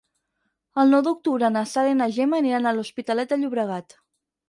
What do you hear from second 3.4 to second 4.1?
Llobregat.